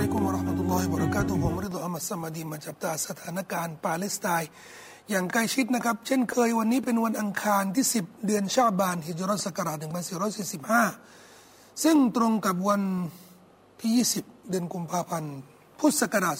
[0.00, 4.50] ลัยกุมรอฮ์มะตุลลอฮิบะเราะกาตุฮ์ผมริดอัมัสมาดีมาจับตาสถานการณ์ปาเลสไตน์
[5.10, 9.76] อย่างใกล้ชิดนะครับ เช่นเคยวันนี้เป็นวันอังคารที่ 10 เดือนชาบานฮิจรัสศักราช
[11.00, 12.82] 1445 ซึ่งตรงกับวัน
[13.80, 13.92] ที่
[14.22, 15.34] 20 เดือนกุมภาพันธ์
[15.78, 16.36] พุทธศักราช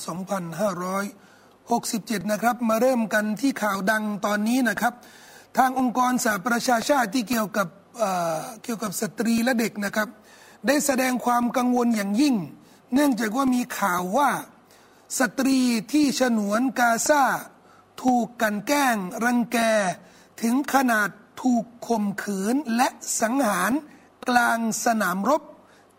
[0.95, 4.95] 2567 นะครับ มาเริ่มกันที่ข่าวดังตอนนี้นะครับ
[5.59, 7.69] ทางองค์กรสหประชาชาติที่เกี่ยวกับ
[8.63, 10.09] เกี่ยวกับสตรีและเด็กนะครับ
[10.67, 12.37] ได้แสดงความกังวลอย่างยิ่ง
[12.93, 14.31] เนื่องจากว่ามีข่าวว่า
[15.19, 15.61] สตรี
[15.93, 17.25] ที่ฉนวนกาซา
[18.03, 19.59] ถูกกันแกล้ง รังแก
[20.43, 21.09] ถึงขนาด
[21.43, 22.89] ถูกข่มขืนและ
[23.21, 23.73] สังหาร
[24.29, 25.43] กลางสนามรบ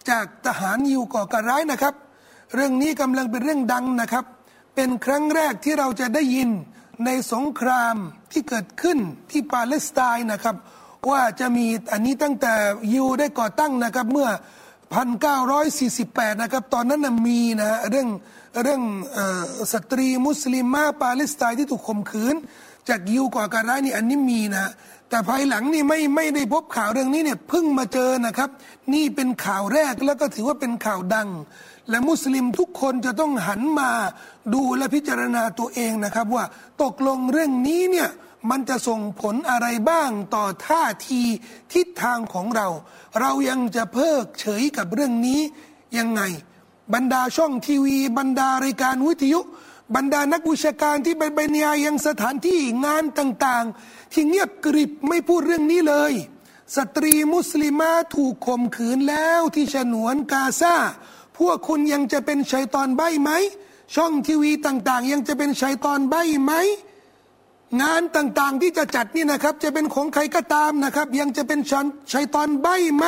[0.09, 1.95] จากทหารยิวก่อการร้ายนะครับ
[2.55, 4.25] เรื่องนี้กำลังเป็นเรื่องดังนะครับ
[4.75, 6.49] เป็นครั้งแรกที่เราจะได้ยิน
[7.05, 7.95] ในสงคราม
[8.31, 8.97] ที่เกิดขึ้น
[9.31, 10.55] ที่ปาเลสไตน์นะครับ
[11.09, 12.53] ว่าจะมีอันนี้ตั้งแต่
[12.93, 14.29] ยูได้ก่อตั้งนะครับเมื่อ
[14.99, 18.07] 1948 นะครับ ตอนนั้นนะมีนะ เรื่อง
[18.63, 18.81] เรื่อง
[19.73, 22.35] สตรีมุสลิมมาปาเลสไตน์ที่ถูกข่มขืน
[22.89, 24.71] จากยิวก่อการร้ายนี่อันนี้มีนะ
[25.09, 28.49] แต่ภายหลังนี่ไม่ไม่ได้พบข่าวเรื่องนี้เนี่ยเพิ่งมาเจอนะครับ
[28.93, 31.29] นี่เป็นข่าวแรกแล้วก็ถือว่าเป็นข่าวดัง
[31.89, 33.91] และมุสลิมทุกคนจะต้องหันมา
[34.53, 36.45] ดูและพิจารณาตัวเองนะครับ ว่า
[36.81, 38.09] ตกลงเรื่องนี้เนี่ย
[38.49, 41.21] มันจะส่งผลอะไรบ้างต่อท่าที
[41.73, 42.67] ทิศทางของเรา
[43.19, 45.41] เรายังจะเพิกเฉยกับเรื่องนี้
[45.97, 46.21] ยังไง
[46.93, 49.39] บรรดาช่องทีวี บรรดารายการวิทยุ
[49.95, 56.13] บรรดานักวิชาการที่ไปบรรยายยังสถานที่งานต่างๆ ที่เงียบกริบไม่พูดเรื่องนี้เลย
[56.75, 60.75] สตรีมุสลิมาถูกข่มขืนแล้วที่ฉนวนกาซา
[61.41, 63.31] พวกคุณยังจะเป็นชัยตอนใบไหม
[63.95, 66.53] ช่องทีวีต่างๆ ยังจะเป็นชัยตอนใบไหม
[67.81, 73.05] งานต่างๆที่จะจัดนี่นะครับ จะเป็นของใครก็ตามนะครับ ยังจะเป็นชันชายตอนใบไหม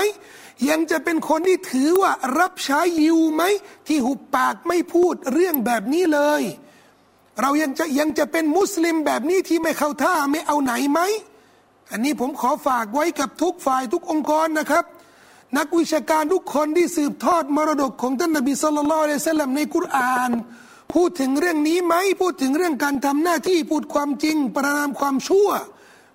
[0.70, 3.44] ยังจะเป็นคนที่ถือว่ารับใช้ยิวไหม
[3.88, 6.42] ที่หุบปากไม่พูดเรื่องแบบนี้เลย
[7.42, 11.00] เรายังจะยังจะเป็นมุสลิมแบบนี้ที่ไม่เข้าท่าไม่เอาไหนไหม
[11.92, 14.86] อันนี้ผมขอฝากไว้กับทุกฝ่ายทุกองค์กรนะครับ
[15.58, 20.32] นักวิชาการทุกคนที่สืบทอดมรดกของท่านนบีสุลต่านละสัลลัมในกุรอาน
[20.94, 25.50] พูดถึงเรื่องนี้ไหมพูดถึงเรื่องการทำหน้าที่พูดความจริง ประนามความชั่ว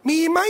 [0.09, 0.41] มีไหม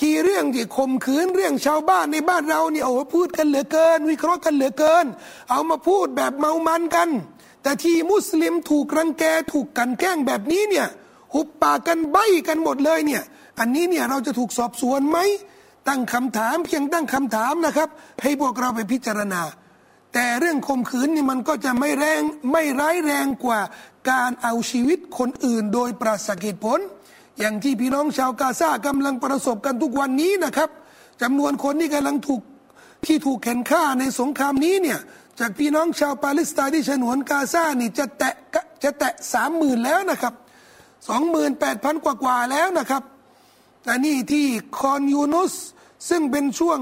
[0.00, 5.06] ที่เรื่องที่ข่มขืนเรื่องชาวบ้านในบ้านเราเนี่ยโอ้พูดกันเหลือเกิน วิเคราะห์กันเหลือเกิน
[5.50, 7.08] เอามาพูดแบบเมามันกัน
[7.62, 10.86] แต่ที่มุสลิมถูกรังแกถูกกันแกล้งแบบนี้เนี่ย
[11.34, 12.16] หุบปากกันใบ
[12.48, 13.22] กันหมดเลยเนี่ย
[13.58, 15.18] อันนี้เนี่ยเราจะถูกสอบสวนไหม
[15.88, 17.88] ตั้งคำถามเพียงตั้งคำถามนะครับ
[18.22, 19.42] ให้พวกเราไปพิจารณา
[20.14, 22.22] แต่เรื่องข่มขืนนี่มันก็จะไม่แรง
[22.52, 23.60] ไม่ร้ายแรงกว่า
[24.10, 26.80] การเอาชีวิตคนอื่น โดยปราศจากผล
[27.38, 30.70] อย่างที่พี่น้องชาวกาซากำลังประสบกันทุกวันนี้นะครับ
[31.22, 32.42] จำนวนคนที่กำลังถูก
[33.06, 34.98] ที่ถูกแข่นฆ่าในสงครามนี้เนี่ย
[35.40, 38.34] จากพี่น้องชาวปาเลสไตน์ที่ฉนวนกาซานี่จะแตะ
[38.84, 40.34] จะแตะสามหมื่นแล้วนะครับ
[41.08, 43.02] สองหมื่นแปดพันกว่ากว่าแล้วนะครับ
[43.84, 44.46] แต่นี่ที่
[44.78, 45.52] คอนยูนุส
[46.08, 46.80] ซึ่งเป็นช่วง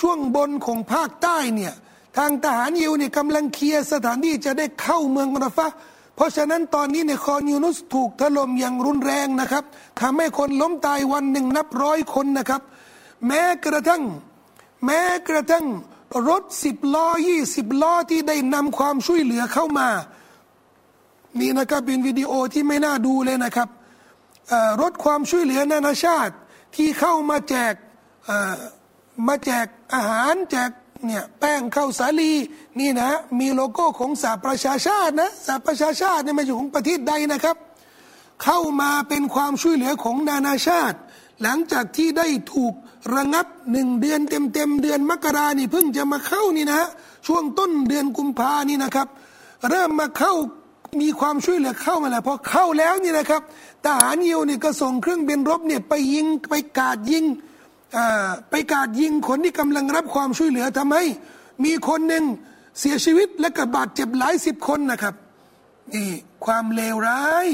[0.00, 1.74] ช่วงบนของภาคใต้เนี่ย
[2.16, 5.68] ทางทหารยิวเนี่ยกำลังเคลียร์สถานที่จะได้เข้าเมืองราฟะ
[6.16, 9.64] เพราะฉะนั้นตอนนี้ในคอนยูนุสถูกถล่มอย่างรุนแรงนะครับ
[10.00, 12.62] ทำให้คนล้มตายวันหนึ่งนับร้อยคนนะครับ
[13.26, 14.02] แม้กระทั่ง
[14.84, 15.66] แม้กระทั่ง
[16.28, 19.88] รถสิบล้อยี่สิบล้อที่ได้นำความช่วยเหลือเข้ามา
[21.40, 23.68] นี่นะครับเป็นวิดีโอที่ไม่น่าดูเลยนะครับ
[24.80, 26.34] รถความช่วยเหลือนานาชาติ
[26.76, 27.74] ที่เข้ามาแจก
[29.26, 30.70] มาแจกอาหารแจก
[31.06, 32.32] เนี่ยแป้งข้าวสาลี
[32.80, 33.10] นี่นะ
[33.40, 37.56] มีโลโก้ของสหประชาชาตินะสหประชาชาติเนี่ยมาอยู่ของประเทศใดนะครับ
[38.44, 40.98] เข้ามาเป็นความช่วยเหลือของนานาชาติ
[41.42, 42.74] หลังจากที่ได้ถูก
[43.14, 46.88] ระงับหนึ่งเดือนเต็มเต็มเดือนมกรานี่เพิ่งจะมาเข้านี่นะ
[47.26, 49.08] ช่วงต้นเดือนกุมภานี่นะครับ
[49.68, 50.34] เริ่มมาเข้า
[51.00, 53.42] มีความช่วยเหลือเข้ามาแล้วพอเข้าแล้วนี่นะครับ
[53.84, 57.24] ทหารยิวนี่ก็ส่งเครื่องบินรบเนี่ยไปยิงไปกาดยิง
[58.50, 61.04] ไปกาดยิงคนที่กำลังรับความช่วยเหลือทำให้
[61.64, 62.24] มีคนหนึ่ง
[62.78, 65.14] เสียชีวิตและก็บาดเจ็บหลายสิบคนนะครับ
[65.94, 66.10] นี่
[66.44, 67.46] ความเลวร้าย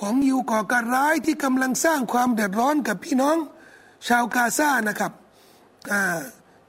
[0.00, 3.36] ของยูก่อการร้ายที่กำลังสร้างความเดือดร้อนกับพี่น้อง
[4.08, 5.12] ชาวกาซานะครับ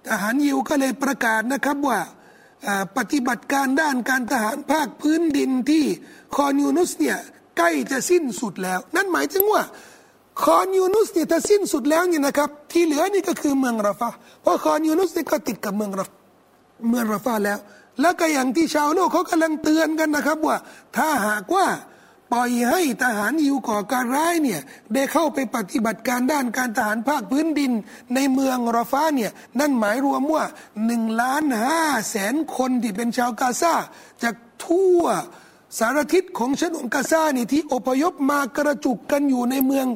[0.08, 2.00] ทหารยิวก็เลยประกาศนะครับว่า
[2.98, 5.84] ปฏิบัติการด้านการทหารภาคพื้นดินที่
[6.36, 7.18] คอนยูนุสเนี่ย
[7.58, 9.64] ใกล้จะสิ้นสุดแล้ว นั่นหมายถึงว่า
[10.44, 14.10] คอนยูนุสเนี่ยถ้าสิ้นสุดแล้วเนี่ยนะครับ ที่เหลือนี่ก็คือเมืองราฟา
[14.42, 16.06] เพราะคอนยูนุสเนี่ยก็ติดกับเมืองรา
[16.90, 17.60] เมืองราฟาแล้ว
[18.02, 20.58] แล้วก็อย่างที่ชาวโลกเขากำลังเตือนกันนะครับ ว่า
[20.98, 21.68] ถ้าหากว่า
[22.34, 24.62] ปล่อยให้ทหารยูก่อการร้ายเนี่ย
[24.94, 27.72] ได้เข้าไปปฏิบัติการด้านการทหารภาคพื้นดิน
[28.16, 30.46] ในเมืองราฟาเนี่ยนั่นหมายรวมว่า
[30.86, 33.74] หนึ่งล้านห้าแสนคนที่เป็นชาวกาซา
[34.24, 34.30] จะ
[34.66, 35.04] ทั่ว
[35.78, 39.88] สารทิศของชนวนกาซานี่ที่อพยพมากระจุกกันอยู่ในเมือง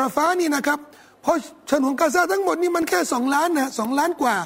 [0.00, 0.78] ราฟานี่นะครับ
[1.22, 1.36] เพราะ
[1.70, 4.36] ชนวนกาซาทั้งหมดนี่มันแค่สองล้านนะสองล้านกว่า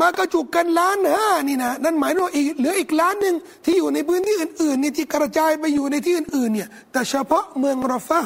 [0.00, 8.22] มากระจุกกันล้านห้านี่นะนั่นหมายว่าอีกเหลืออีกล้านหนึ่งที่อยู่ในพื้นที่อื่นๆนี่ที่กระจายไปอยู่ในที่อื่นๆเนี่ยแต่เฉพาะเมืองราฟา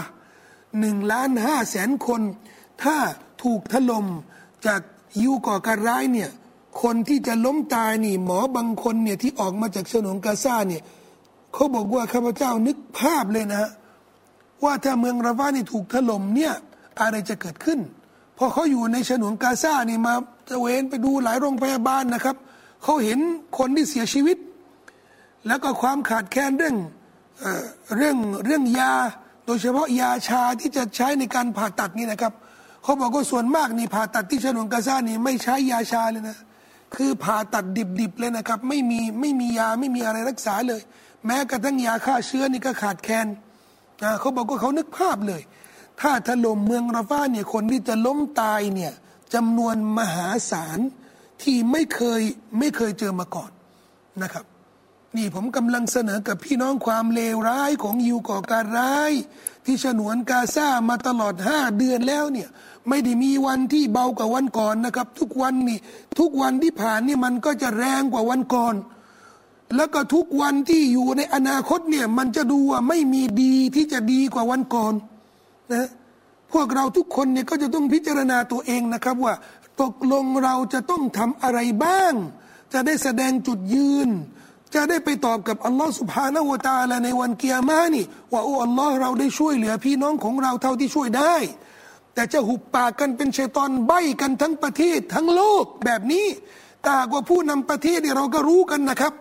[0.81, 2.20] หนึ่งล้านห้าแสนคน
[2.82, 2.96] ถ้า
[3.43, 4.06] ถูกถล่ม
[4.67, 4.81] จาก
[5.23, 6.31] ยูก่อการร้ายเนี่ย
[6.82, 10.82] คนที่จะล้มตายนี่หมอบางคนเนี่ยที่ออกมาจากฉนวนกาซาเนี่ย
[11.54, 13.70] เขาบอกว่าข้าพเจ้านึกภาพเลยนะ
[14.64, 16.54] ว่าถ้าเมืองราวานี่ถูกถล่มเนี่ย
[17.00, 17.78] อะไรจะเกิดขึ้น
[18.38, 20.14] พอเขาอยู่ในฉนวนกาซานี่มา
[20.49, 22.37] ตะเวนไปดูหลายโรงพยาบาลนะครับ
[22.82, 23.19] เขาเห็น
[23.58, 24.38] คนที่เสียชีวิต
[25.46, 26.76] แล้วก็ความขาดแคลนเรื่อง
[27.96, 28.93] เรื่องเรื่องยา
[29.46, 32.32] โดยเฉพาะยาชาที่จะใช้ในการผ่าตัดนี่นะครับ
[32.82, 36.38] เขาบอกว่าส่วนมากนี่ผ่าตัดที่ฉนวนกาซานี่ไม่ใช้ยาชาเลยนะ
[36.96, 37.64] คือผ่าตัด
[38.00, 40.81] ดิบๆเลยนะครับ ไม่มีไม่มียาไม่มีอะไรรักษาเลย
[41.26, 43.26] แม้กระทั่งยาฆ่าเชื้อนี่ก็ขาดแคลน
[44.20, 45.42] เขาบอกว่าเขานึกภาพเลย
[46.00, 48.92] ถ้าถล่มเมืองราฟาเนี่ยคนที่จะล้มตายเนี่ย
[49.34, 50.78] จำนวนมหาศาล
[51.42, 52.22] ที่ไม่เคย
[52.58, 53.50] ไม่เคยเจอมาก่อน
[54.22, 54.44] นะครับ
[55.16, 59.12] นี่ผมกำลังเสนอกับพี่น้องความเลวร้ายของยูก่อการร้าย
[59.64, 62.48] ที่ฉนวนกาซามาตลอดห้าเดือนแล้วเนี่ย
[62.88, 65.78] ไม่ได้มีวันที่เบากว่าวันก่อนนะครับ ทุกวันนี่
[66.19, 68.74] ทุกวันที่ผ่านนี่มันก็จะแรงกว่าวันก่อน
[69.76, 74.94] แล้วก็ทุกวันที่อยู่ในอนาคตเนี่ย มันจะดูว่าไม่มีดีที่จะดีกว่าวันก่อน
[75.72, 75.88] นะ
[76.52, 79.34] พวกเราทุกคนเนี่ยก็จะต้องพิจารณาตัวเองนะครับ ว่า
[79.82, 82.12] ตกลงเราจะต้องทำอะไรบ้าง
[82.72, 84.08] จะได้แสดงจุดยืน
[84.74, 91.34] จะได้ไปตอบกับอัลลอฮฺสุบฮานาวตาลาในวันเกียร์มานี่ ว่าโอ้อัลลอฮ์เราได้ช่วยเหลือพี่น้องของเราเท่าที่ช่วยได้
[92.14, 96.26] แต่จะหุบปากกันเป็นเชตอนใบกันทั้งประเทศทั้งโลกแบบนี้
[96.82, 99.12] แต่ว่าผู้นำประเทศเนี่ยเราก็รู้กันนะครับ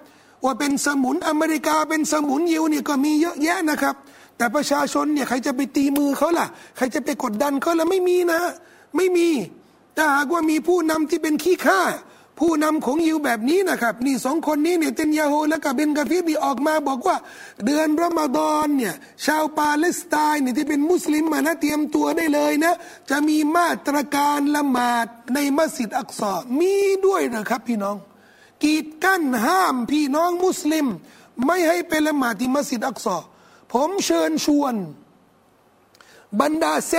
[0.44, 3.96] ว่าเป็นสมุนอเมริกาเป็นสมุนยิวเนี่ยก็มีเยอะแยะนะครับ
[4.38, 6.48] แต่ประชาชนเนี่ยใครจะไปตีมือเขาล่ะ
[6.78, 8.42] ใครจะไปกดดันเขาล่ะไม่มีนะ
[8.96, 9.30] ไม่มี
[9.96, 11.82] แต่หากว่ามีผู้นำที่เป็นขี้ข้า
[12.40, 17.18] ผู้นำของยิวแบบนี้นะครับ นี่สองคนนี้เนี่ยเตนยาโฮและกับเบนกาฟีดีออกมาบอกว่า
[17.66, 18.96] เดือนรอมฎอนเนี่ย
[19.26, 22.76] ชาวปาเลสไตน์เนี่ยที่เป็นมุสลิมมานะเตรียมตัวได้เลยนะ
[23.10, 27.98] จะมีมาตรการละหมาดในมัสยิดอักษรมีด้วยนะครับพี่น้อง
[28.64, 30.88] กีดกั้นห้ามพี่น้องมุสลิม
[31.46, 33.24] ไม่ให้ไปละหมาดที่มัสยิดอักษร
[33.72, 34.76] ผมเชิญชวน
[36.40, 36.94] บรรดาเซ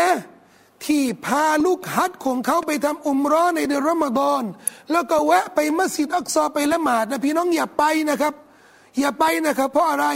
[0.84, 4.42] ที่พาลูกฮัดของเขาไปทำอุมร้อในเดือนรอมฎอน
[4.90, 8.34] แล้วก็แวะไปมัสยิดอักซอไปละหมาดนะพี่น้องอย่าไปนะครับ
[8.98, 10.06] อย่าไปนะครับ เพราะอะไร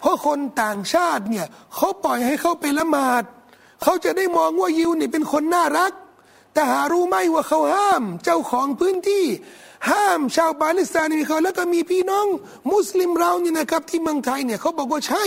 [0.00, 3.22] เพราะคนต่างชาติเนี่ยเขาปล่อยให้เขาไปละหมาด
[3.82, 5.92] เขาจะได้มองว่ายิวนี่เป็นคนน่ารัก
[6.52, 9.24] แต่หารู้ไหมว่าเขาห้าม เจ้าของพื้นที่
[9.90, 12.26] ห้ามชาวปาเลสไตน์มีเขาแล้วก็มีพี่น้อง
[12.72, 15.24] มุสลิมเราเนี่ยนะครับ ที่เมืองไทยเนี่ยเขาบอกว่าใช่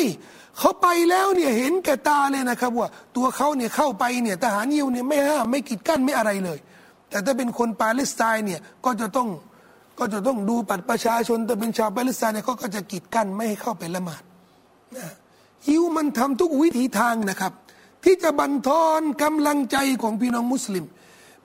[0.57, 6.59] เขาไปแล้วเนี่ยเห็นแก่ตาเลยนะครับ ว่าตัวเขาเนี่ยเข้าไปเนี่ยทหารยิวเนี่ยไม่ห้ามไม่กีดกั้นไม่อะไรเลย
[7.09, 9.27] แต่ถ้าเป็นคนปาเลสไตน์เนี่ยก็จะต้อง
[9.99, 14.23] ก็จะต้องดูปัดประชาชนแต่เป็นชาวปาเลสไตน์เนี่ยเขาก็จะกีดกั้นไม่ให้เข้าไปละหมาด
[15.67, 17.53] ยิวมันทำทุกวิถีทางนะครับ
[18.03, 20.85] ที่จะบันทอนกำลังใจของพี่น้องมุสลิม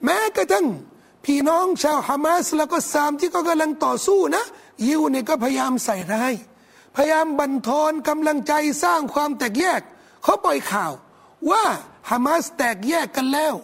[0.05, 0.67] แม้กระทั่ง
[1.25, 4.45] พี่น้องชาวฮามาสแล้วก็ซามที่ก็กำลังต่อสู้นะ
[4.87, 6.35] ยิวเนี่ยก็พยายามใส่ร้าย
[6.97, 8.53] พยายามบั่นทอนกำลังใจ
[8.83, 9.81] สร้างความแตกแยก
[10.23, 10.93] เขาปล่อยข่าว
[11.51, 11.65] ว่า
[12.11, 13.55] ฮามาสแตกแยกกันแล้ว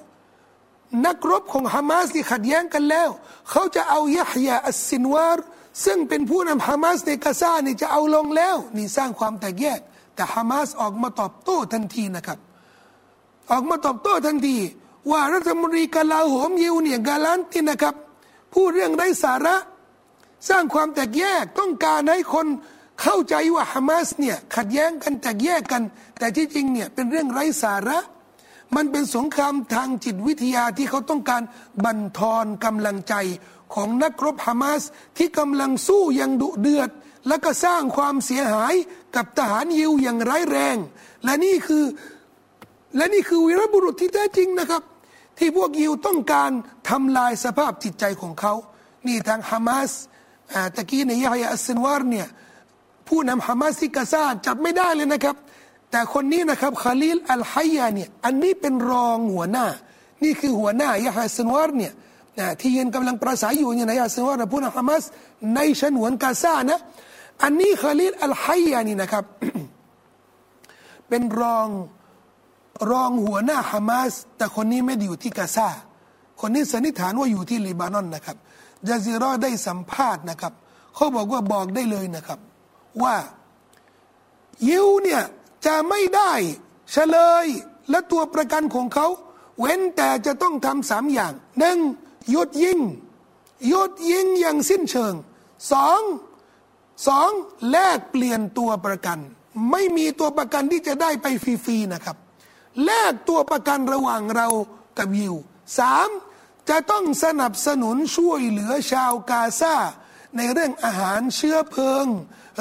[1.07, 3.09] นักรบของฮามาสที่ขัดแย้งกันแล้ว
[3.51, 5.39] เขาจะเอายะฮยาอัสซินวาร
[5.85, 9.81] ซึ่งเป็นผู้นำฮามาสในกาซานี่จะเอาลงแล้ว นี่สร้างความแตกแยก
[10.15, 12.39] แต่ฮามาสออกมาตอบโต้ทันทีนะครับ
[13.51, 14.57] ออกมาตอบโต้ทันที
[15.11, 17.95] ว่ารัฐมนตรีกาลาโหมยิวเนี่ยกาลันตินะครับ
[18.55, 19.57] พูดเรื่องไร้สาระ
[20.49, 22.47] สร้างความแตกแยกต้องการให้คน
[23.03, 25.83] เข้าใจว่าฮามาสเนี่ยขัดแย้งกันแตกแยกกัน
[26.19, 27.99] แต่ที่จริงเนี่ยเป็นเรื่องไร้สาระ
[28.77, 31.43] มันเป็นสงครามทางจิตวิทยาที่เขาต้องการ
[31.85, 33.15] บันทอนกำลังใจ
[33.75, 34.83] ของนักรบฮามาส
[35.17, 36.91] ที่กำลังสู้อย่างดุเดือด
[37.29, 38.75] และก็สร้างความเสียหาย
[39.17, 40.77] กับทหารยิวอย่างร้ายแรง
[41.25, 41.85] และนี่คือ
[42.97, 44.83] และนี่คือวีรบุรุษที่แท้จริงนะครับ
[45.39, 46.51] ที่พวกยิวต้องการ
[46.89, 48.55] ทำลายสภาพจิตใจของเขา
[49.07, 49.91] นี่ทางฮามาส
[50.77, 52.29] ตะกี้ในยาฮยาอัสซินวารเนี่ย
[53.09, 55.37] ผู้นำฮามาสที่กาซาจับไม่ได้เลยนะครับ
[55.91, 59.67] แต่คนนี้นะครับคาลีลอัลฮัยยาเนี่ยอันนี้เป็นรองหัวหน้า
[60.25, 61.93] นี่คือหัวหน้ายาฮัสนวารเนี่ย
[62.61, 65.05] ที่ยืนกำลังประสายอยู่เนี่ยนายาสนวารผู้นำฮามาส
[65.55, 66.79] ในฉนวนกาซานะ
[67.43, 69.25] อันนี้คาลีลอัลฮัยยานี่นะครับ
[71.09, 71.69] เป็นรอง
[72.91, 75.69] รองหัวหน้าฮามาส แต่คนนี้ไม่ได้อยู่ที่กาซา
[76.41, 78.37] คนนี้สันนิษฐานว่าอยู่ที่ลิบานอนนะครับ
[78.89, 80.53] จาซิรอได้สัมภาษณ์นะครับ
[80.95, 82.39] เขาบอกว่าบอกได้เลยนะครับ
[83.03, 83.17] ว่า
[84.69, 85.23] ยิวเนี่ย
[85.67, 86.33] จะไม่ได้
[86.91, 87.47] เฉลย
[87.91, 89.07] และตัวประกันของเขา
[89.61, 91.79] เว้นแต่จะต้องทำสามอย่างหนึ่ง
[92.35, 92.79] ยุดยิง
[93.73, 95.15] ยุดยิงอย่างสิ้นเชิง
[95.73, 96.01] สอง
[97.09, 97.31] สอง
[97.71, 99.19] แลกเปลี่ยนตัวประกัน
[99.71, 102.17] ไม่มีตัวประกันที่จะได้ไปฟรีๆนะครับ
[102.85, 104.49] แลกตัวประกันระหว่างเรา
[104.99, 105.35] กับยิว
[105.79, 106.09] สาม
[106.69, 109.77] จะต้องสนับสนุนช่วยเหลือชาวกาซา
[110.37, 112.07] ในเรื่องอาหารเชื้อเพลิง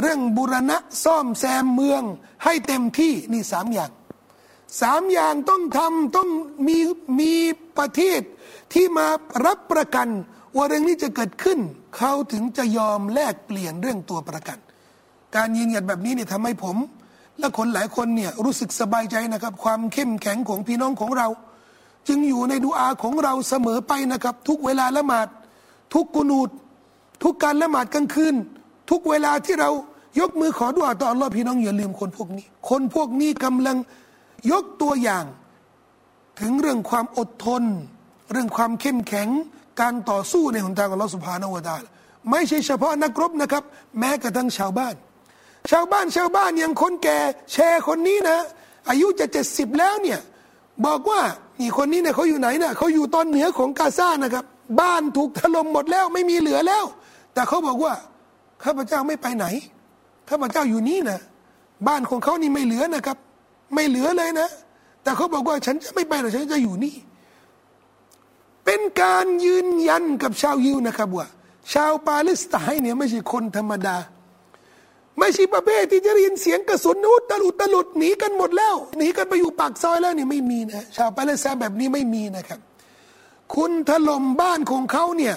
[0.02, 2.04] เรื่องบุรณะซ่อมแซมเมือง
[2.44, 3.92] ให้เต็มที่นี่สามอย่าง
[4.82, 6.30] สามอย่างต้องทำต้อง
[6.68, 6.78] มี
[7.20, 7.34] มี
[7.78, 8.22] ประเทศ
[8.74, 9.08] ที่มา
[9.46, 10.08] รับประกัน
[10.56, 11.60] ว่าเรื่องนี้จะเกิดขึ้น
[11.98, 14.58] เขาถึงจะยอมแลกเปลี่ยนเรื่องตัวประกัน
[15.36, 16.76] การยืนหยัดแบบนี้เนี่ยทำให้ผม
[17.40, 21.28] และคนหลายคนเนี่ยรู้สึกสบายใจนะครับ ความเข้มแข็งของพี่น้องของเรา
[22.08, 25.28] จึงอยู่ในดูอาของเราเสมอไปนะครับ ทุกเวลาละหมาด
[25.94, 26.50] ทุกกุนูด
[27.24, 28.36] ทุกการละหมาดกลางคืน
[28.90, 29.70] ทุกเวลาที่เรา
[30.20, 33.78] ยกมือขอดุอาต่ออัลลอฮ์พี่น้องอย่าลืมคนพวกนี้ คนพวกนี้กำลัง
[34.52, 35.26] ยกตัวอย่าง
[36.40, 37.64] ถึงเรื่องความอดทน
[38.32, 39.28] เรื่องความเข้มแข็ง
[39.82, 41.84] การต่อสู้ในหนทางขอัลลอฮ์สุภาณวตาล
[42.32, 43.64] ไม่ใช่เฉพาะนักรบนะครับ
[44.00, 44.96] แม้กระทั่งชาวบ้าน
[45.70, 47.18] ชาวบ้านชาวบ้านอย่างคนแก่
[47.52, 48.38] แชร์คนนี้นะ
[48.90, 50.20] อายุจะเจ็ดสิบแล้วเนี่ย
[50.86, 51.22] บอกว่า
[51.60, 54.46] นี่คนนี้เนี่ยเขาอยู่ไหนเนี่ยเขาอยู่ตอนเหนือของกาซานะครับ
[54.82, 56.86] บ้านถูกถล่มหมดแล้วไม่มีเหลือแล้ว
[57.34, 57.94] แต่เขาบอกว่า
[58.64, 59.46] ข้าพเจ้าไม่ไปไหน
[60.30, 61.20] ข้าพเจ้าอยู่นี่นะ
[61.88, 63.18] บ้านของเขานี่ไม่เหลือนะครับ
[63.76, 64.50] ไม่เหลือเลยนะ
[65.04, 66.96] แต่เขาบอกว่าฉันจะไม่ไปหรอกฉันจะอยู่นี่
[68.66, 71.28] เป็นการยืนยันกับชาวยิวนะครับว่า
[71.74, 73.96] ชาวปาเลสไตน์เนี่ยไม่ใช่คนธรรมดา
[75.20, 82.60] ไม่ใช่ประเภทที่จะเรียนเสียงกระสุนนุตลุดตลุดหนีกันหมดแล้วหนีกันไปอยู่ปากซอยแล้วนี่ไม่มีนะชาวปาเลสไตน์แบบนี้ไม่มีนะครับ
[83.56, 85.36] คุณถล่มบ้านของเขาเนี่ย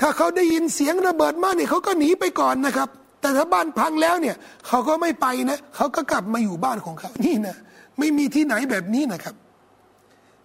[0.00, 2.88] ถ้าเขาได้ยินเสียงระเบิดมาเนี่ยเขาก็หนีไปก่อนนะครับ
[3.20, 4.36] แต่ถ้าบ้านพังแล้วเนี่ย
[4.66, 7.56] เขาก็ไม่ไปนะเขาก็กลับมาอยู่บ้านของเขานี่นะ
[7.98, 9.34] ไม่มีที่ไหนแบบนี้นะครับ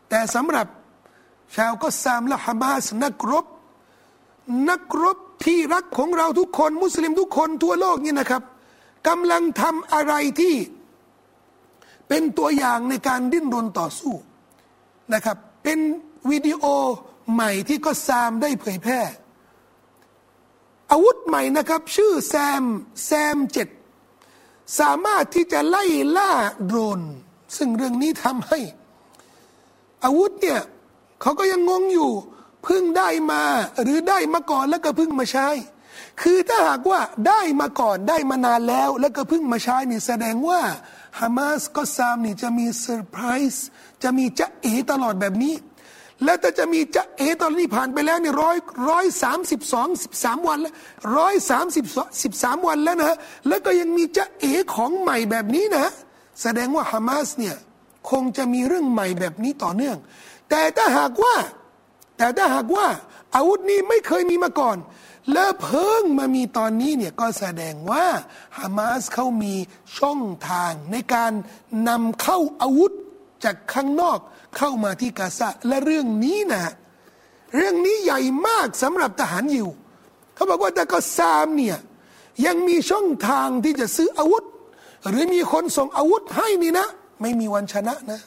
[0.10, 0.68] แต่สำหรับ
[1.56, 3.46] ชาวก็ซามและฮามาสนักรบ
[4.70, 8.42] นักรบที่รักของเราทุกคนมุสลิมทุกคนทั่วโลกนี่นะครับ
[9.08, 10.56] กำลังทำอะไรที่
[12.08, 14.14] เป็นตัวอย่างในการดิ้นรนต่อสู้
[15.14, 15.80] นะครับ เป็น
[16.30, 16.64] วิดีโอ
[17.34, 19.02] ใหม่ที่ก็ซามได้เผยแพร่
[20.92, 22.64] อาวุธใหม่นะครับ ชื่อแซม
[23.06, 23.68] แซมเจ็ด
[24.80, 25.86] สามารถที่จะไล่
[26.18, 26.32] ล่า
[26.66, 27.02] โดรน
[27.58, 28.60] ซึ่งเรื่องนี้ทำให้
[30.04, 30.62] อาวุธเนี่ย
[31.22, 32.12] เขาก็ยังงงอยู่
[32.64, 33.44] เพิ่งได้มา
[33.82, 35.48] หรือได้มาก่อนแล้วก็เพิ่งมาใช้
[36.22, 40.62] คือถ้าหากว่าได้มาก่อนได้มานานแล้ว แล้วก็เพิ่งมาใช้นี่แสดงว่า
[41.20, 43.66] ฮามาสก็ซามนี่จะมีเซอร์ไพรส์
[44.04, 45.56] จะมีจะเอตลอดแบบนี้
[46.24, 48.58] แล้วถ้าจะมีจะเอตอนนี้ผ่านไปแล้วนี่ร้อย
[48.90, 50.74] ร้อยสามสิบสองสิบสามวันแล้ว
[51.18, 51.86] ร้อยสามสิบ
[52.24, 53.18] สิบสามวันแล้วนะ
[53.48, 55.86] แล้วก็ยังมีจะเอของใหม่แบบนี้นะ
[56.42, 57.56] แสดงว่าฮามาสเนี่ย
[58.10, 59.98] คงจะมีเรื่องใหม่แบบนี้ต่อเนื่อง
[60.50, 61.36] แต่ถ้าหากว่า
[62.18, 62.88] แต่ถ้าหากว่า
[63.36, 64.78] อาวุธนี้ไม่เคยมีมาก่อน
[65.34, 68.06] แล้วเพิ่งมามีตอนนี้เนี่ยก็แสดงว่า
[68.58, 69.56] ฮามาสเขามี
[69.98, 71.32] ช่องทางในการ
[71.90, 72.92] นำเข้าอาวุธ
[73.44, 74.20] จากข้างนอก
[74.58, 76.74] เข้ามาที่กาซาและเรื่องนี้นะ
[77.56, 79.68] เรื่องนี้ใหญ่มากสำหรับทหารยิว
[80.36, 81.78] เขาบอกว่าแต่ก็ซามเนี่ย
[82.46, 84.44] ยังมีช่องทางที่จะซื้ออาวุธ
[85.10, 86.88] หรือมีคนส่งอาวุธให้นี่นะ
[87.22, 88.22] ไม่มีวันชนะนะ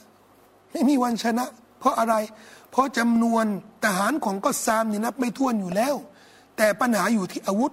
[0.71, 1.45] ไม่มีวันชนะ
[1.79, 2.15] เพราะอะไร
[2.71, 3.45] เพราะจำนวน
[3.85, 5.95] ทหารของก็ซามนี่นับไม่ถ้วนอยู่แล้ว
[6.57, 7.73] แต่ปัญหาอยู่ที่อาวุธ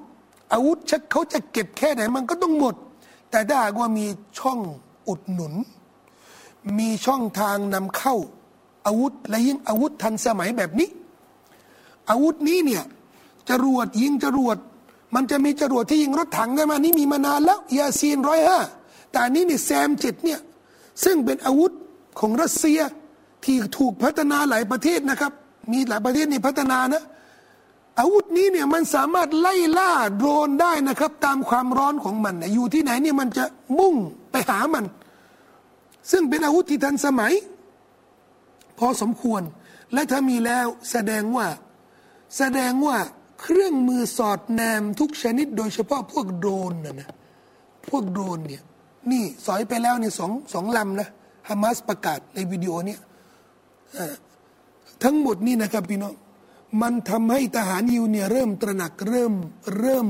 [0.54, 2.76] อาวุธชักเขาจะเก็บแค่ไหนมันก็ต้องหมด
[3.32, 4.06] แต่ถ้าหากว่ามี
[4.40, 4.60] ช่อง
[5.08, 5.54] อุดหนุน
[6.80, 8.16] มีช่องทางนำเข้า
[8.86, 10.90] อาวุธและยิ่งอาวุธทันสมัยแบบนี้
[12.10, 12.84] อาวุธนี้เนี่ย
[13.50, 14.58] จรวดยิงจรวด
[15.16, 18.60] มันจะมีจรวดที่ยิงรถถังได้มานี่มีมานานแล้วยาซีนร้อยห้า
[19.12, 20.40] แต่นนี้นี่แซมเจ็ดเนี่ย
[21.04, 21.72] ซึ่งเป็นอาวุธ
[22.20, 22.80] ของรัสเซีย
[23.46, 25.34] ที่ถูกพัฒนาหลายประเทศนะครับ
[25.72, 27.04] มีหลายประเทศนี่พัฒนานะ
[28.00, 33.46] อาวุธนี้เนี่ยมันสามารถไล่ล่าโดรนได้นะครับ ตามความร้อนของมันอยู่ที่ไหนเนี่ยมันจะ
[33.80, 33.96] มุ่ง
[34.32, 34.86] ไปหามัน
[36.12, 37.34] ซึ่งเป็นอาวุธที่ทันสมัย
[38.80, 39.42] พอสมควร
[39.94, 41.48] และถ้ามีแล้วแสดงว่า
[42.38, 42.98] แสดงว่า
[43.42, 47.10] เครื่องมือสอดแนมทุกชนิด โดยเฉพาะพวกโดรนนะนะ
[47.90, 48.64] พวกโดรนเนี่ย
[49.12, 51.10] นี่สอยไปแล้วเนี่ยสองสองลำนะ
[51.50, 53.00] ฮามาสประกาศในวิดีโอเนี่ย
[55.04, 56.14] ทั้งหมดนี่นะครับพี่น้อง
[56.82, 59.34] มันทำให้ทหารยิวเนี่ยเริ่มตระหนักเริ่ม
[59.80, 60.08] เริ่ม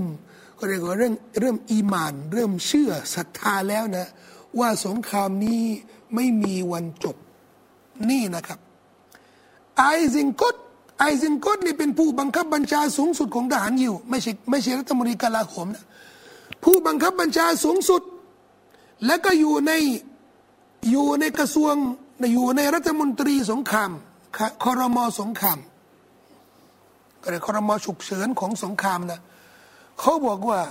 [0.57, 4.07] ก็เรียกว่าเรื่องเริ่มอีมาน เริ่มเชื่อศรัทธาแล้วนะ
[4.59, 5.61] ว่าสงครามนี้
[6.15, 7.15] ไม่มีวันจบ
[8.09, 8.59] นี่นะครับ
[9.77, 9.83] ไอ
[10.15, 10.55] ซิงกต
[10.99, 15.85] ไอซิงกตนี่เป็นผู้บังคับบัญชาสูงสุดของทหารยิวไม่ใช่ไม่ใช่รัฐมนตรีกลาโหมนะ
[16.63, 18.01] ผู้บังคับบัญชาสูงสุด
[19.05, 19.71] และก็อยู่ใน
[20.91, 21.73] อยู่ในกระทรวง
[22.33, 23.91] อยู่ในรัฐมนตรีสงคราม
[24.63, 25.57] คอรมอสงคราม
[27.21, 29.21] ก็เลยคอรมอฉุกเฉินของสงครามนะ
[29.99, 30.61] เขาบอกว่า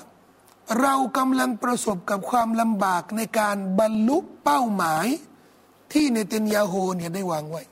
[0.81, 5.07] เรากำลังประสบกับความลำบากในการบรรลุเป้าหมาย
[5.93, 7.63] ที่เนเธนยาโฮเนี่ยได้วางไว้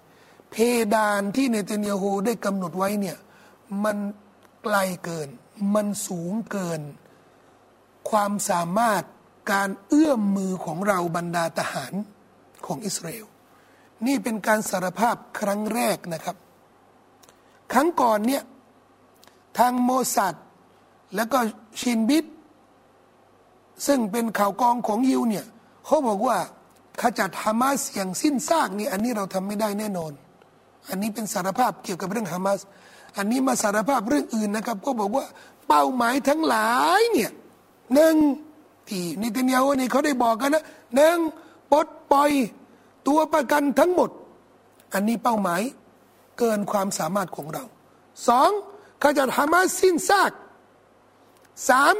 [0.50, 0.56] เพ
[0.94, 3.16] ดานที่เนเธนยาโฮได้กำหนดไว้เนี่ย
[3.84, 3.96] มัน
[4.62, 5.28] ไกลเกิน
[5.74, 6.80] มันสูงเกิน
[8.10, 9.02] ความสามารถ
[9.52, 11.92] การเอื้อมมือของเราบรรดาทหาร
[12.66, 13.26] ของอิสราเอล
[14.06, 16.36] นี่เป็นการสารภาพครั้งแรกนะครับ
[17.72, 18.42] ครั้งก่อนเนี่ย
[19.58, 20.34] ทางโมซัด
[21.14, 21.38] แล้วก็
[21.80, 22.24] ชินบิด
[23.86, 25.46] ซึ่งเป็นข่าวกองของยิวเนี่ย
[25.86, 26.36] เขาบอกว่า
[27.00, 30.12] ขจัดฮามาสอย่างสิ้นซากนี่อันนี้เราทำไม่ได้แน่นอน
[30.88, 32.60] อันนี้เป็นสารภาพเกี่ยวกับเรื่องฮามาส
[33.16, 35.24] อันนี้มาสารภาพเรื่องอื่นนะครับ ก็บอกว่า
[35.68, 37.30] เป้าหมายทั้งหลายเนี่ย
[37.94, 38.14] หนึ่ง
[38.88, 40.64] ที่นิตินยาโนี่เขาได้บอกกันนะ
[40.96, 41.16] หนึ่ง
[41.72, 42.30] ปลดปล่อย
[43.08, 44.10] ตัวประกันทั้งหมด
[44.94, 45.62] อันนี้เป้าหมาย
[46.38, 47.64] เกินความสามารถของเรา
[48.28, 48.50] สอง
[49.02, 50.32] ขจัดฮามาสสิ้นซาก
[51.68, 51.94] สาม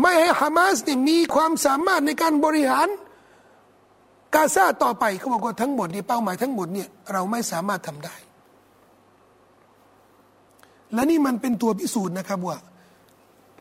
[0.00, 2.88] ไม่ให้ฮามาสเนี่ยมีความสามารถในการบริหาร
[4.34, 8.16] กาซาต่อไปเขาบอกว่าทั้งหมดนี่เป้าหมายทั้งหมดเนี่ยเราไม่สามารถทำได้
[10.94, 12.58] และนี่มันเป็นตัวพิสูจน์นะครับว่า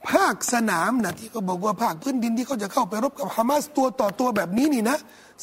[0.09, 4.97] ภาคสนามนะที่เขาบอกว่าภาคพื้นดินที่เขาจะเข้าไปรบกับฮามาสตัวต่อตัวแบบนี้นี่นะ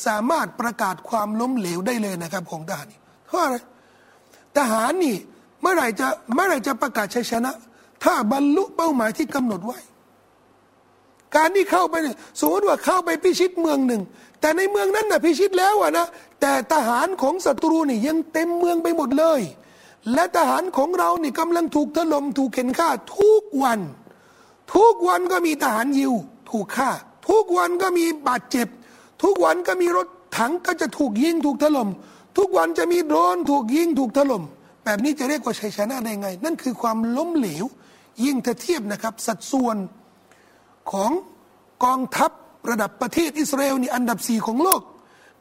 [0.06, 2.87] สามารถประกาศความล้มเหลวได้เลยนะครับของทหาร
[3.26, 3.56] เพราะอะไร
[4.56, 5.16] ทหารนี่
[5.61, 7.52] เมื่อไหร่จะเมื่อไหร่จะประกาศชัยชนะ
[8.04, 9.78] ถ้าบรรลุเป้าหมายที่กำหนดไว้
[11.37, 14.02] การที่เข้าไปเนี่ยสมมติว่าเข้าไปพิชิตเมืองหนึ่ง
[14.40, 16.06] แต่ในเมืองนั้นนะพิชิตแล้วอะนะ
[16.40, 19.40] แต่ทหารของศัตรูนี่ยังเต็มเมืองไปหมดเลย
[20.12, 22.88] และทหารของเรานี่กำลังถูกถล่มถูกเข็นฆ่า
[23.19, 23.80] ทุกวัน
[24.75, 26.12] ทุกวันก็มีทหารยิว
[26.50, 26.90] ถูกฆ่า
[27.28, 28.69] ทุกวันก็มีบาดเจ็บ
[29.23, 31.88] ทุกวันก็มีรถถังก็จะถูกยิงถูกถล่ม
[32.38, 34.43] ทุกวันจะมีโดรนถูกยิงถูกถล่ม
[34.84, 37.64] แบบนี้จะเรียกว่าชัยชนะได้ไง นั่นคือความล้มเหลว
[38.25, 39.76] ยิ่งถ้าเทียบนะครับ สัดส่วน
[40.92, 41.10] ของ
[41.84, 42.30] กองทัพ
[42.70, 44.82] ระดับประเทศอิสราเอลนี่อันดับสี่ของโลก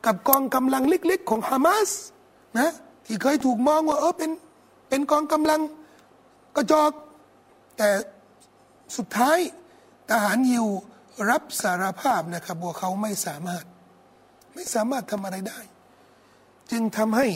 [0.05, 1.89] กับกองกำลังเล็กๆ ของฮามาส
[2.59, 2.71] นะ
[3.05, 4.31] ที่เคยถูกมองว่าเออเป็น
[4.89, 5.61] เป็นกองกำลัง
[6.55, 6.91] กระจอก
[7.77, 7.89] แต่
[8.97, 9.37] สุดท้าย
[10.09, 10.65] ทหารยิว
[11.29, 13.63] รับสารภาพนะครับว่าเขาไม่สามารถ
[14.53, 15.59] ไม่สามารถทำอะไรได้
[16.71, 17.27] จึงทำให้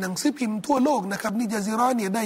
[0.00, 2.24] หนังสือพิมพ์ทั่วโลกนะครับนิจาซิรอเนี่ยได้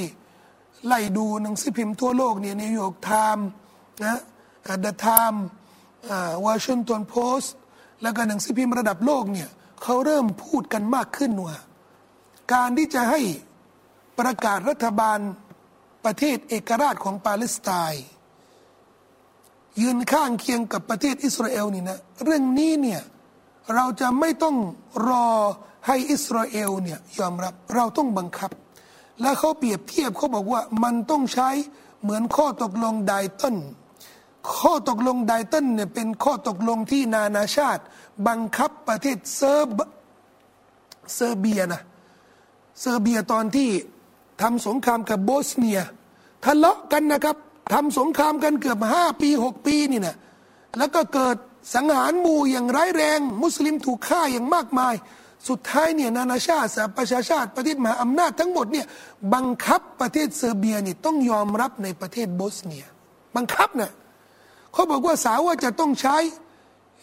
[0.86, 3.46] ไล่ดูหนังสือพิมพ์ทั่วโลกเนี่ยนิวยอร์กไทม์
[4.04, 4.20] นะ
[4.80, 5.44] เดอะไทม์
[6.46, 7.54] วอชิงตันโพสต์
[8.02, 9.48] แล้วก็หนังสือพิมพ์ระดับโลกเนี่ย
[9.82, 11.56] เขาเริ่มพูดกันมากขึ้นว่า
[12.52, 13.20] การที่จะให้
[14.18, 15.18] ประกาศรัฐบาล
[16.04, 18.06] ประเทศเอกราชของปาเลสไตน์
[19.80, 23.02] ยืนข้างเคียงกับประเทศอิสราเอลนี่นะเรื่องนี้เนี่ย
[23.74, 24.56] เราจะไม่ต้อง
[25.08, 25.28] รอ
[25.86, 28.50] ให้อิสราเอลเนี่ยยอมรับเราต้องบังคับ
[29.20, 31.50] และเขาเปรียบเทียบเขาบอกว่ามันต้องใช้
[32.02, 33.56] เหมือนข้อตกลงไดตัน
[34.58, 37.82] ข้อตกลงไดตันเนี่ยเป็นข้อตกลงที่นานาชาติ
[38.28, 39.76] บังคับประเทศเซอร์
[41.14, 41.82] เซอร์เบียนะ
[42.80, 43.70] เซอร์เบียตอนที่
[44.42, 45.80] ทำสงครามกับโบสเนีย
[46.44, 47.36] ทะเลาะกันนะครับ
[47.72, 50.16] ทำสงครามกันเกือบห้าปีหกปีนี่นะ
[50.78, 51.36] แล้วก็เกิด
[51.74, 54.94] สังหารหมู่อย่างร้ายแรง มุสลิมถูกฆ่าอย่างมากมาย
[55.48, 58.86] สุดท้ายเนี่ยนานาชาติสหประชาชาติประเทศมหาอำนาจทั้งหมดเนี่ย
[59.34, 62.84] บังคับประเทศเซอร์เบียนี่ต้องยอมรับในประเทศโบสเนีย
[63.36, 63.92] บังคับนะ
[64.72, 66.16] เขาบอกว่าสาวว่าจะต้องใช้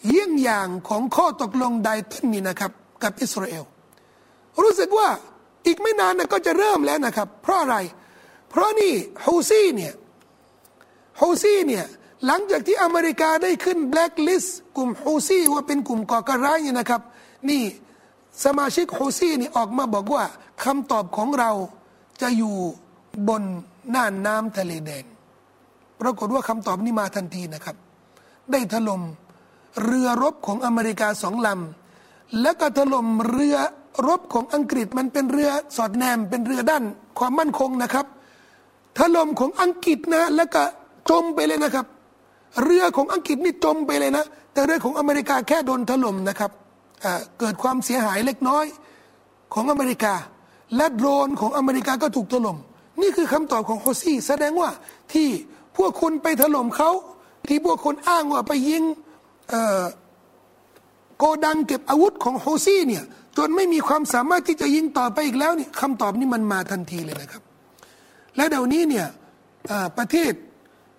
[0.06, 2.72] เยี่ยงอย่างของข้อตกลงไดตันนี่นะครับ
[3.02, 3.64] กับอิสราเอล
[4.62, 5.08] รู้สึกว่า
[5.66, 7.76] อีกไม่นานนะก็จะเริ่มแล้วนะครับ เพราะอะไร
[8.50, 8.92] เพราะนี่
[9.24, 9.94] ฮูซี่เนี่ย
[11.20, 11.84] ฮูซี่เนี่ย
[12.26, 17.02] หลังจากที่อเมริกาได้ขึ้นแบล็คลิสต์กลุ่มฮูซี่ว่าเป็นกลุ่มก่อการร้ายเนี่ยนะครับ
[17.50, 17.62] นี่
[18.44, 20.24] สมาชิกฮูซี่นี่ออกมาบอกว่า
[20.64, 21.50] คำตอบของเรา
[22.22, 22.54] จะอยู่
[23.28, 23.42] บน
[23.94, 25.04] น่านน้ำทะเลแดง
[26.00, 27.76] ปรากฏว่าคำตอบนี้มาทันทีนะครับ
[28.52, 29.02] ได้ถล่ม
[29.84, 33.56] เรือรบของอเมริกาสองลำและก็ถล่มเรือ
[34.08, 36.84] รบของอังกฤษมันเป็นเรือสอดแนมเป็นเรือด้าน
[37.18, 38.06] ความมั่นคงนะครับ
[38.98, 40.62] ถล่มของอังกฤษนะแล้วก็
[41.10, 41.86] จมไปเลยนะครับ
[42.62, 46.50] เรือของอังกฤษนี่จมไปเลยนะ แต่เรือของอเมริกาแค่โดนถล่มนะครับ
[47.38, 48.64] เกิดความเสียหายเล็กน้อย
[49.54, 50.14] ของอเมริกา
[50.76, 52.58] และโดรนของอเมริกาก็ถูกถล่ม
[53.02, 54.70] นี่คือคำตอบของโฮซี่แสดงว่า
[55.12, 55.28] ที่
[55.76, 56.90] พวกคุณไปถล่มเขา
[57.48, 58.82] ที่พวกคุณอ้างว่าไปยิง
[61.18, 63.04] โกดังเก็บอาวุธของโฮซี่เนี่ย
[63.36, 67.42] จนไม่มีความสามารถที่จะยิงต่อไปอีกแล้วนี่คำตอบนี้มันมาทันทีเลยนะครับ
[68.36, 69.06] และเดี๋ยวนี้เนี่ย
[69.98, 70.32] ประเทศ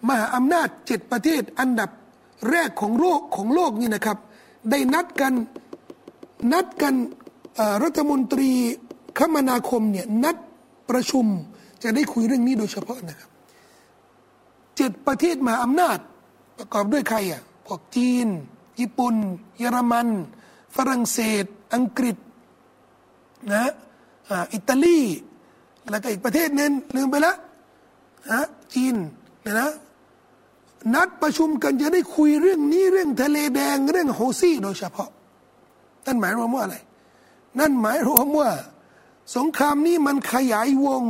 [0.07, 1.89] มหาอำนาจเจ็ดประเทศอันดับ
[2.51, 4.17] แรกของโลกของโลกนี่นะครับ
[4.69, 5.33] ได้นัดกัน
[6.51, 6.93] นัดกัน
[7.83, 8.51] รัฐมนตรี
[9.17, 10.37] คมนาคมเนี่ยนัด
[10.89, 11.25] ประชุม
[11.83, 13.29] จะได้คุยเรื่องนี้โดยเฉพาะนะครับ
[14.77, 15.97] เจ็ดประเทศมหาอำนาจ
[16.57, 18.27] ประกอบด้วยใครอะพวกจีน
[18.79, 19.15] ญี่ปุ่น
[19.57, 20.07] เยอรมัน
[20.75, 22.15] ฝรั่งเศส อังกฤษ
[23.53, 23.71] นะ
[24.53, 24.99] อิตาลี
[25.89, 27.37] แล้วก็อีกประเทศนึงลืมไปแล้ว
[28.31, 28.95] นะจีน
[29.45, 29.71] นี่ยนะ
[30.93, 35.09] นัดประชุมกันจะได้คุยเรื่องนี้เรื่องทะเลแดงเรื่องโฮซี่โดยเฉพาะ
[36.07, 36.77] นั่นหมายรวมว่าอะไร
[37.59, 38.49] นั่นหมายรวมว่า
[39.35, 41.03] สงครามนี้มันขยายวง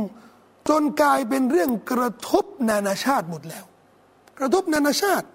[0.68, 3.64] จนกลายเป็นเรื่องกระทบนานาชาติหมดแล้ว
[4.38, 5.26] กระทบนานาชาติ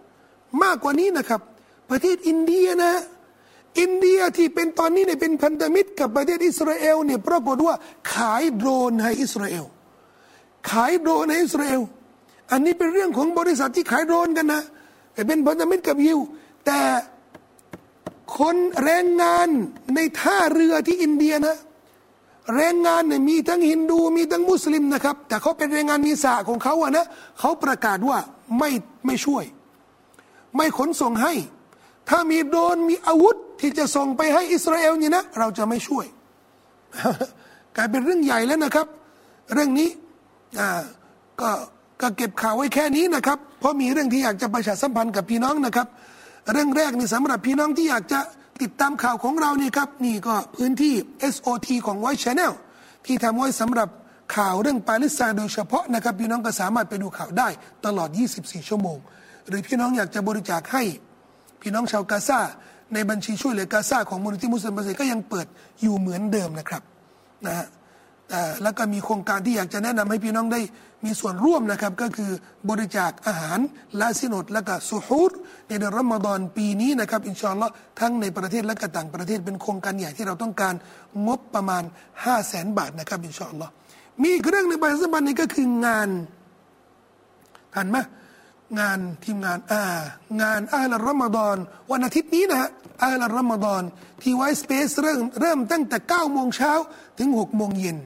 [0.63, 1.41] มากกว่านี้นะครับ
[1.89, 2.93] ประเทศอินเดียนะ
[3.79, 7.75] อินเดียที่เป็นตอนนี้เนี่ยเป็นพันธมิตรกับประเทศอิสราเอลเนี่ยปรากฏว่า
[8.13, 9.65] ขายโดรนให้อิสราเอล
[10.69, 11.81] ขายโดรนให้อิสราเอล
[12.51, 14.61] อันนี้เป็นเรื่องของบริษัทที่ขายโดรนกันนะ
[15.27, 16.19] เป็นพันธมิตรกับยิว
[16.65, 16.79] แต่
[18.39, 19.47] คนแรงงาน
[19.95, 21.57] ในท่าเรือที่อินเดียนะ
[22.55, 27.05] แรงงานเนี่ยมีทั้งฮินดูมีทั้งมุสลิมนะครับ แต่เขาเป็นแรงงานมีสาของเขาอะนะ
[27.39, 28.17] เขาประกาศว่า
[28.57, 28.69] ไม่
[29.05, 29.43] ไม่ช่วย
[30.55, 31.33] ไม่ขนส่งให้
[32.09, 36.05] ถ้ามีโดนมีอาวุธที่จะส่งไปให้อิสราเอลนี่นะ เราจะไม่ช่วย
[37.75, 38.87] กลายเป็นเรื่องใหญ่แล้วนะครับ
[39.53, 39.89] เรื่องนี้
[40.59, 40.69] อ่า
[41.41, 41.49] ก็
[42.01, 45.87] ก็เก็บข่าวไว้แค่นี้นะครับ เพราะมีเรื่องที่อยากจะประชาสัมพันธ์กับพี่น้องนะครับ
[46.51, 48.19] เรื่องแรกนี่สำหรับพี่น้องที่อยากจะ
[48.61, 50.93] ติดตามข่าวของเรานี่ครับ นี่ก็พื้นที่
[51.33, 52.53] SOT ของไวชแนล
[53.05, 53.89] ที่ทำไว้สำหรับ
[54.35, 57.47] ข่าวเรื่องปาเลสไตน์โดยเฉพาะนะครับพี่น้องก็สามารถไปดูข่าวได้
[57.85, 58.97] ตลอด 24 ชั่วโมง
[59.47, 60.83] หรือพี่น้องอยากจะบริจาคให้
[61.61, 62.39] พี่น้องชาวกาซา
[62.93, 65.47] ในบัญชีช่วยเหลือกาซาของมูลนิธิมุสลิมประเสริฐก็ยังเปิด
[65.81, 66.81] อยู่เหมือนเดิมนะครับ
[67.45, 67.67] นะฮะ
[68.63, 70.61] แล้วก็มีโครงการที่อยากจะแนะนำให้พี่น้องได้
[71.05, 72.31] มีส่วนร่วมนะครับ ก็คือ
[72.69, 73.59] บริจาคอาหาร
[73.99, 75.31] ลาสินดและก็สุฮูร
[75.67, 80.73] ในเดือนรอมฎอนปีนี้นะครับอินชอนละทั้งในประเทศและก็ต่างประเทศเป็นโครงการใหญ่ที่เราต้องการ
[81.27, 83.71] งบประมาณ 5 0 0แสนบาทนะครับอินชอนละ
[84.21, 86.09] มีอีกเรื่องในบางสัมพันนี้ก็คืองาน
[87.75, 87.97] ทันไหม
[88.79, 89.83] งานทีมงานอ่า
[90.41, 91.57] งานอาลรอมฎอน
[91.91, 92.69] วันอาทิตย์นี้นะฮะ
[93.03, 93.83] อาลรอมฎอน
[94.21, 96.71] ที่ไวสเปซเริ่มเริ่มตั้งแต่9โมงเช้า
[97.19, 97.97] ถึง6โมงเย็น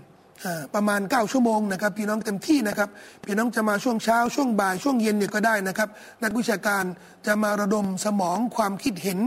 [0.76, 2.89] ประมาณ 9 ชั่วโมงนะครับพี่น้องเต็มที่นะครับ
[3.26, 5.89] พี่น้องจะมาช่วงเช้าช่วงบ่ายช่วงเย็นเนี่ยก็ได้นะครับ
[6.23, 6.84] นักวิชาการ
[7.26, 9.19] จะมาระดมสมองความคิดเห็น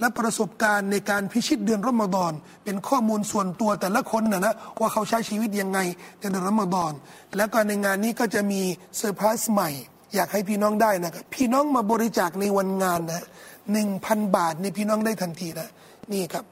[0.00, 2.32] และประสบการณ์ในการพิชิตเดือนรอมฎอน
[2.64, 5.78] เป็นข้อมูลส่วนตัวแต่ละคนนะนะว่าเขาใช้ชีวิตยังไง
[6.18, 6.92] ในเดือนรอมฎอน
[7.36, 8.60] แล้วก็ในงานนี้ก็จะมี
[8.96, 9.70] เซอร์ไพรส์ใหม่
[10.14, 13.24] อยากให้พี่น้องได้นะครับพี่น้องมาบริจาคในวันงานนะ
[13.72, 15.68] หนึ่งพันบาทในพี่น้องได้ทันทีนะ
[16.12, 16.44] นี่ครับ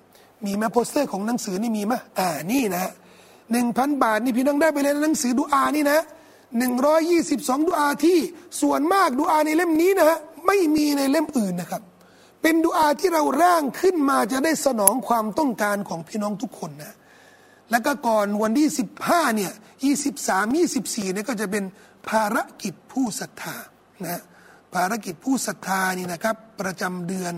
[0.44, 2.90] มีไหมโปสเตอร์ของหนังสือนี่มีไหมอ่านี่นะ
[3.52, 6.00] หนึ่งพันบาทนี่พี่น้องได้ไปเลยหนังสือดูอานี่นะ
[6.58, 8.18] หนึ่งร้อยยี่สิบสองดูอาที่
[8.60, 11.82] ส่วนมากดูอาในเล่มนี้นะฮะไม่มีในเล่มอื่นนะครับ
[12.42, 16.94] เป็นดูอาที่เราร่างขึ้นมาจะได้สนองความต้องการของพี่น้องทุกคนนะ
[17.70, 19.52] แล้วก็ก่อนวันที่สิบห้าเนี่ย
[19.84, 21.64] ยี่สิบสามยี่สิบสี่เนี่ยก็จะเป็น
[22.08, 23.56] ภารกิจผู้ศรัทธา
[24.04, 24.22] นะ
[24.74, 27.34] ภารกิจผู้ศรัทธานี่นะครับ ประจำเดือน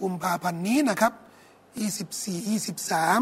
[0.00, 1.12] กุมภาพันธ์นี้นะครับ
[1.78, 3.20] ยี่สิบสี่ยี่สิบสาม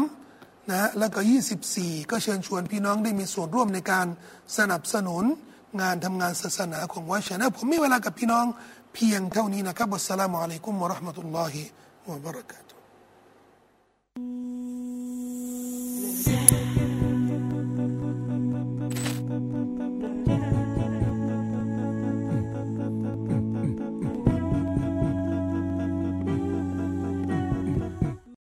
[0.71, 1.19] นะแล้วก็
[1.65, 4.07] 24 ก็เชิญชวนพี่น้องได้มีส่วนร่วมในการ
[4.57, 5.23] สนับสนุน
[5.81, 8.45] งานทำงานศาสนาของวัดชนะผมมีเวลากับพี่น้อง
[8.93, 11.61] เพียงเท่านี้นะครับอัสสลามุอะลัยกุมวะราะห์มะตุลลอฮิ
[12.09, 16.64] วะบะเราะกาตุฮ์